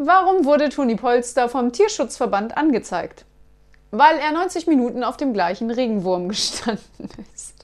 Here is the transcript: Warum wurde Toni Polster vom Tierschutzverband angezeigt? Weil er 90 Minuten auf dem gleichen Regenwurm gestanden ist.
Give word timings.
Warum 0.00 0.44
wurde 0.44 0.68
Toni 0.68 0.94
Polster 0.94 1.48
vom 1.48 1.72
Tierschutzverband 1.72 2.56
angezeigt? 2.56 3.24
Weil 3.90 4.18
er 4.18 4.30
90 4.30 4.68
Minuten 4.68 5.02
auf 5.02 5.16
dem 5.16 5.32
gleichen 5.32 5.72
Regenwurm 5.72 6.28
gestanden 6.28 7.08
ist. 7.34 7.57